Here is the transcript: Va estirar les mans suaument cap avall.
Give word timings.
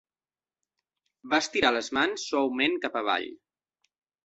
Va 1.33 1.41
estirar 1.45 1.71
les 1.77 1.91
mans 1.99 2.25
suaument 2.31 2.81
cap 2.87 3.01
avall. 3.05 3.31